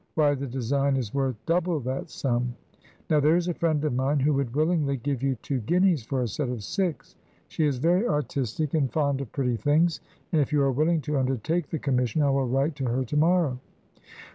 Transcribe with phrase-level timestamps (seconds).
[0.15, 2.55] Why, the design is worth double that sum.
[3.11, 6.23] Now there is a friend of mine who would willingly give you two guineas for
[6.23, 7.15] a set of six.
[7.49, 9.99] She is very artistic, and fond of pretty things,
[10.31, 13.15] and if you are willing to undertake the commission I will write to her to
[13.15, 13.59] morrow."